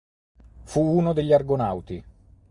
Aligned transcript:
Fu 0.63 0.81
uno 0.81 1.13
degli 1.13 1.31
Argonauti. 1.31 2.03